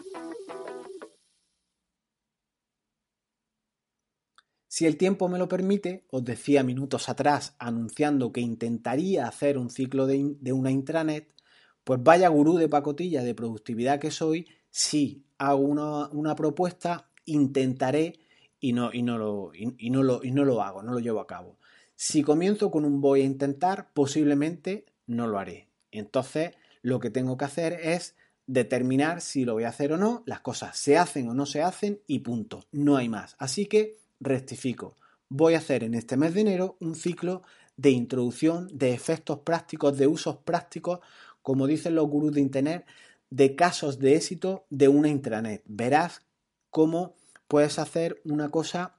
Si 4.68 4.86
el 4.86 4.96
tiempo 4.96 5.28
me 5.28 5.38
lo 5.38 5.48
permite, 5.48 6.06
os 6.12 6.24
decía 6.24 6.62
minutos 6.62 7.08
atrás 7.08 7.56
anunciando 7.58 8.32
que 8.32 8.42
intentaría 8.42 9.26
hacer 9.26 9.58
un 9.58 9.70
ciclo 9.70 10.06
de, 10.06 10.52
una 10.52 10.70
intranet, 10.70 11.34
pues 11.82 12.00
vaya 12.00 12.28
gurú 12.28 12.58
de 12.58 12.68
pacotilla 12.68 13.24
de 13.24 13.34
productividad 13.34 13.98
que 13.98 14.12
soy, 14.12 14.46
si 14.70 15.26
hago 15.38 15.62
una, 15.62 16.08
una 16.10 16.36
propuesta, 16.36 17.10
intentaré 17.24 18.24
y 18.64 18.73
no, 18.73 18.88
y, 18.94 19.02
no 19.02 19.18
lo, 19.18 19.52
y, 19.54 19.90
no 19.90 20.02
lo, 20.02 20.25
y 20.25 20.30
no 20.30 20.42
lo 20.42 20.62
hago, 20.62 20.83
no 20.83 20.94
lo 20.94 20.99
llevo 20.99 21.21
a 21.21 21.26
cabo. 21.26 21.59
Si 21.97 22.23
comienzo 22.23 22.71
con 22.71 22.87
un 22.87 23.02
voy 23.02 23.21
a 23.21 23.25
intentar, 23.25 23.90
posiblemente 23.92 24.87
no 25.06 25.26
lo 25.26 25.38
haré. 25.38 25.68
Entonces, 25.90 26.52
lo 26.80 26.99
que 26.99 27.11
tengo 27.11 27.37
que 27.37 27.44
hacer 27.44 27.75
es 27.75 28.16
determinar 28.47 29.21
si 29.21 29.44
lo 29.44 29.52
voy 29.52 29.64
a 29.64 29.68
hacer 29.68 29.92
o 29.92 29.99
no, 29.99 30.23
las 30.25 30.40
cosas 30.40 30.78
se 30.78 30.97
hacen 30.97 31.28
o 31.28 31.35
no 31.35 31.44
se 31.44 31.61
hacen 31.61 32.00
y 32.06 32.21
punto, 32.21 32.64
no 32.73 32.97
hay 32.97 33.11
más. 33.11 33.37
Así 33.38 33.66
que 33.66 33.99
rectifico, 34.18 34.97
voy 35.28 35.52
a 35.52 35.59
hacer 35.59 35.85
en 35.85 35.94
este 35.94 36.16
mes 36.16 36.33
de 36.33 36.40
enero 36.40 36.78
un 36.80 36.94
ciclo 36.94 37.42
de 37.76 37.90
introducción 37.90 38.71
de 38.73 38.94
efectos 38.94 39.40
prácticos, 39.40 39.99
de 39.99 40.06
usos 40.06 40.38
prácticos, 40.38 41.00
como 41.42 41.66
dicen 41.66 41.97
los 41.97 42.09
gurús 42.09 42.33
de 42.33 42.40
Internet, 42.40 42.87
de 43.28 43.56
casos 43.56 43.99
de 43.99 44.16
éxito 44.16 44.64
de 44.71 44.88
una 44.88 45.11
intranet. 45.11 45.62
Verás 45.66 46.23
cómo 46.71 47.14
puedes 47.48 47.78
hacer 47.78 48.20
una 48.24 48.50
cosa 48.50 48.96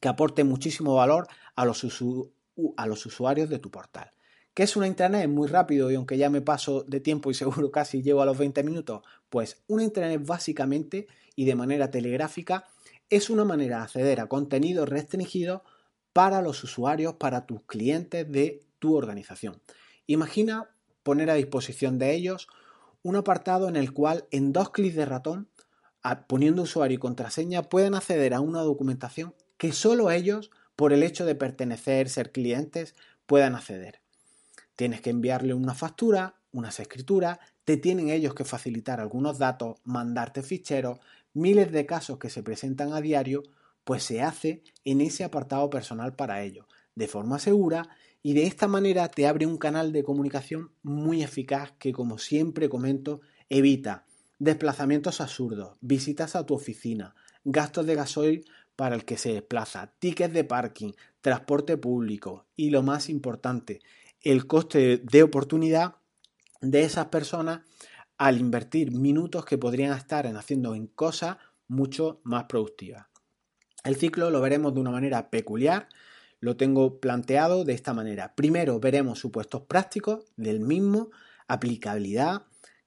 que 0.00 0.08
aporte 0.08 0.44
muchísimo 0.44 0.94
valor 0.94 1.26
a 1.54 1.64
los, 1.64 1.84
usuarios 1.84 3.48
de 3.48 3.58
tu 3.58 3.70
portal. 3.70 4.12
¿Qué 4.54 4.62
es 4.62 4.76
una 4.76 4.86
intranet? 4.86 5.28
Muy 5.28 5.48
rápido 5.48 5.90
y 5.90 5.94
aunque 5.94 6.16
ya 6.16 6.30
me 6.30 6.40
paso 6.40 6.82
de 6.82 7.00
tiempo 7.00 7.30
y 7.30 7.34
seguro 7.42 7.70
casi 7.70 8.02
llevo 8.02 8.22
a 8.22 8.26
los 8.26 8.38
20 8.38 8.62
minutos, 8.62 9.02
pues 9.28 9.62
una 9.66 9.84
intranet 9.84 10.24
básicamente 10.24 11.06
y 11.34 11.44
de 11.44 11.54
manera 11.54 11.90
telegráfica 11.90 12.66
es 13.10 13.30
una 13.30 13.44
manera 13.44 13.78
de 13.78 13.82
acceder 13.84 14.20
a 14.20 14.26
contenido 14.26 14.84
restringido 14.86 15.62
para 16.12 16.40
los 16.42 16.64
usuarios, 16.64 17.14
para 17.14 17.46
tus 17.46 17.62
clientes 17.62 18.30
de 18.30 18.62
tu 18.78 18.96
organización. 18.96 19.60
Imagina 20.06 20.70
poner 21.02 21.30
a 21.30 21.34
disposición 21.34 21.98
de 21.98 22.14
ellos 22.14 22.48
un 23.02 23.16
apartado 23.16 23.68
en 23.68 23.76
el 23.76 23.92
cual 23.92 24.26
en 24.30 24.52
dos 24.52 24.70
clics 24.70 24.96
de 24.96 25.04
ratón 25.04 25.48
poniendo 26.26 26.62
usuario 26.62 26.96
y 26.96 26.98
contraseña, 26.98 27.62
pueden 27.62 27.94
acceder 27.94 28.34
a 28.34 28.40
una 28.40 28.60
documentación 28.60 29.34
que 29.56 29.72
solo 29.72 30.10
ellos, 30.10 30.50
por 30.76 30.92
el 30.92 31.02
hecho 31.02 31.24
de 31.24 31.34
pertenecer, 31.34 32.08
ser 32.08 32.32
clientes, 32.32 32.94
puedan 33.26 33.54
acceder. 33.54 34.00
Tienes 34.76 35.00
que 35.00 35.10
enviarle 35.10 35.54
una 35.54 35.74
factura, 35.74 36.36
unas 36.52 36.78
escrituras, 36.80 37.38
te 37.64 37.76
tienen 37.76 38.10
ellos 38.10 38.34
que 38.34 38.44
facilitar 38.44 39.00
algunos 39.00 39.38
datos, 39.38 39.78
mandarte 39.84 40.42
ficheros, 40.42 41.00
miles 41.32 41.72
de 41.72 41.86
casos 41.86 42.18
que 42.18 42.30
se 42.30 42.42
presentan 42.42 42.92
a 42.92 43.00
diario, 43.00 43.42
pues 43.84 44.02
se 44.02 44.22
hace 44.22 44.62
en 44.84 45.00
ese 45.00 45.24
apartado 45.24 45.70
personal 45.70 46.14
para 46.14 46.42
ellos, 46.42 46.66
de 46.94 47.08
forma 47.08 47.38
segura 47.38 47.88
y 48.22 48.34
de 48.34 48.46
esta 48.46 48.66
manera 48.66 49.08
te 49.08 49.26
abre 49.26 49.46
un 49.46 49.56
canal 49.56 49.92
de 49.92 50.02
comunicación 50.02 50.72
muy 50.82 51.22
eficaz 51.22 51.72
que, 51.78 51.92
como 51.92 52.18
siempre 52.18 52.68
comento, 52.68 53.20
evita 53.48 54.04
desplazamientos 54.38 55.20
absurdos, 55.20 55.76
visitas 55.80 56.36
a 56.36 56.44
tu 56.44 56.54
oficina, 56.54 57.14
gastos 57.44 57.86
de 57.86 57.94
gasoil 57.94 58.44
para 58.76 58.94
el 58.94 59.04
que 59.04 59.16
se 59.16 59.32
desplaza, 59.32 59.92
tickets 59.98 60.34
de 60.34 60.44
parking, 60.44 60.92
transporte 61.20 61.76
público 61.76 62.46
y 62.54 62.70
lo 62.70 62.82
más 62.82 63.08
importante, 63.08 63.80
el 64.22 64.46
coste 64.46 64.98
de 64.98 65.22
oportunidad 65.22 65.96
de 66.60 66.82
esas 66.82 67.06
personas 67.06 67.60
al 68.18 68.38
invertir 68.38 68.92
minutos 68.92 69.44
que 69.44 69.58
podrían 69.58 69.96
estar 69.96 70.26
en 70.26 70.36
haciendo 70.36 70.74
en 70.74 70.86
cosas 70.86 71.36
mucho 71.68 72.20
más 72.24 72.44
productivas. 72.44 73.06
El 73.84 73.96
ciclo 73.96 74.30
lo 74.30 74.40
veremos 74.40 74.74
de 74.74 74.80
una 74.80 74.90
manera 74.90 75.30
peculiar, 75.30 75.88
lo 76.40 76.56
tengo 76.56 77.00
planteado 77.00 77.64
de 77.64 77.72
esta 77.72 77.94
manera. 77.94 78.34
Primero 78.34 78.80
veremos 78.80 79.18
supuestos 79.18 79.62
prácticos 79.62 80.24
del 80.36 80.60
mismo, 80.60 81.10
aplicabilidad, 81.48 82.42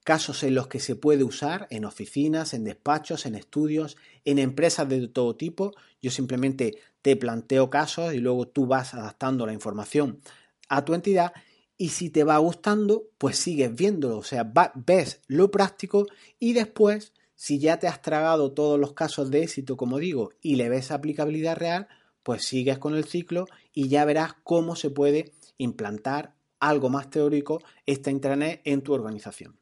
casos 0.10 0.42
en 0.42 0.56
los 0.56 0.66
que 0.66 0.80
se 0.80 0.96
puede 0.96 1.24
usar 1.24 1.68
en 1.70 1.86
oficinas, 1.86 2.56
en 2.56 2.64
despachos, 2.64 3.28
en 3.28 3.36
estudios, 3.36 3.96
en 4.26 4.40
empresas 4.40 4.90
de 4.90 5.08
todo 5.08 5.36
tipo. 5.36 5.76
Yo 6.02 6.10
simplemente 6.10 6.80
te 7.04 7.16
planteo 7.16 7.70
casos 7.70 8.16
y 8.16 8.18
luego 8.18 8.48
tú 8.48 8.66
vas 8.66 8.96
adaptando 8.96 9.46
la 9.46 9.54
información 9.54 10.20
a 10.68 10.84
tu 10.84 10.96
entidad 10.96 11.32
y 11.78 11.90
si 11.90 12.10
te 12.10 12.24
va 12.24 12.40
gustando, 12.40 13.04
pues 13.20 13.38
sigues 13.38 13.76
viéndolo, 13.76 14.18
o 14.18 14.24
sea, 14.24 14.52
ves 14.74 15.22
lo 15.28 15.52
práctico 15.52 16.08
y 16.40 16.54
después, 16.54 17.14
si 17.36 17.60
ya 17.60 17.78
te 17.78 17.88
has 17.88 18.02
tragado 18.02 18.52
todos 18.52 18.80
los 18.80 18.94
casos 18.94 19.30
de 19.30 19.44
éxito, 19.44 19.78
como 19.78 20.00
digo, 20.00 20.32
y 20.42 20.56
le 20.56 20.70
ves 20.70 20.90
aplicabilidad 20.90 21.56
real, 21.56 21.88
pues 22.24 22.46
sigues 22.46 22.80
con 22.80 22.96
el 22.96 23.04
ciclo 23.04 23.46
y 23.76 23.90
ya 23.90 24.06
verás 24.06 24.34
cómo 24.44 24.76
se 24.76 24.90
puede 24.90 25.34
implantar 25.60 26.34
algo 26.60 26.90
más 26.90 27.12
teórico 27.12 27.62
esta 27.86 28.10
intranet 28.10 28.62
en 28.64 28.82
tu 28.82 28.94
organización. 28.94 29.60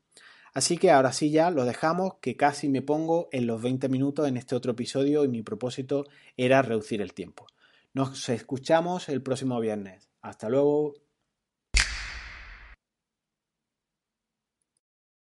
Así 0.58 0.80
que 0.80 0.90
ahora 0.90 1.14
sí 1.14 1.30
ya 1.30 1.52
lo 1.52 1.66
dejamos, 1.66 2.16
que 2.20 2.36
casi 2.36 2.68
me 2.68 2.82
pongo 2.82 3.30
en 3.32 3.46
los 3.46 3.62
20 3.62 3.90
minutos 3.90 4.28
en 4.28 4.38
este 4.38 4.56
otro 4.56 4.72
episodio 4.72 5.24
y 5.24 5.28
mi 5.28 5.44
propósito 5.44 6.08
era 6.36 6.64
reducir 6.64 7.00
el 7.00 7.14
tiempo. 7.14 7.46
Nos 7.94 8.28
escuchamos 8.30 9.08
el 9.08 9.22
próximo 9.22 9.60
viernes. 9.60 10.10
Hasta 10.24 10.50
luego. 10.50 10.96